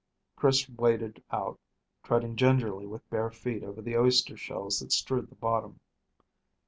[0.35, 1.59] Chris waded out,
[2.01, 5.79] treading gingerly with bare feet over the oyster shells that strewed the bottom.